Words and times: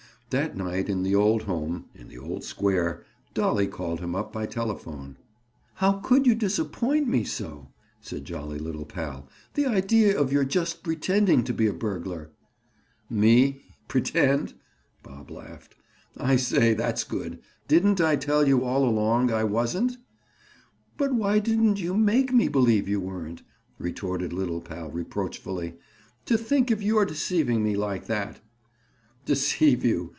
That 0.39 0.55
night, 0.55 0.87
in 0.87 1.03
the 1.03 1.13
old 1.13 1.41
home, 1.41 1.87
in 1.93 2.07
the 2.07 2.17
old 2.17 2.45
square, 2.45 3.03
Dolly 3.33 3.67
called 3.67 3.99
him 3.99 4.15
up 4.15 4.31
by 4.31 4.45
telephone. 4.45 5.17
"How 5.73 5.99
could 5.99 6.25
you 6.25 6.35
disappoint 6.35 7.05
me 7.09 7.25
so!" 7.25 7.67
said 7.99 8.23
jolly 8.23 8.57
little 8.57 8.85
pal. 8.85 9.27
"The 9.55 9.65
idea 9.65 10.17
of 10.17 10.31
your 10.31 10.45
just 10.45 10.83
pretending 10.83 11.43
to 11.43 11.53
be 11.53 11.67
a 11.67 11.73
burglar." 11.73 12.31
"Me, 13.09 13.61
pretend?" 13.89 14.53
Bob 15.03 15.29
laughed. 15.29 15.75
"I 16.15 16.37
say, 16.37 16.73
that's 16.75 17.03
good. 17.03 17.39
Didn't 17.67 17.99
I 17.99 18.15
tell 18.15 18.47
you 18.47 18.63
all 18.63 18.87
along 18.87 19.33
I 19.33 19.43
wasn't?" 19.43 19.97
"But 20.95 21.11
why 21.13 21.39
didn't 21.39 21.81
you 21.81 21.93
make 21.93 22.31
me 22.31 22.47
believe 22.47 22.87
you 22.87 23.01
weren't?" 23.01 23.41
retorted 23.77 24.31
little 24.31 24.61
pal 24.61 24.89
reproachfully. 24.91 25.73
"To 26.25 26.37
think 26.37 26.71
of 26.71 26.81
your 26.81 27.03
deceiving 27.03 27.61
me 27.61 27.75
like 27.75 28.07
that!" 28.07 28.39
"Deceive 29.25 29.83
you? 29.83 30.07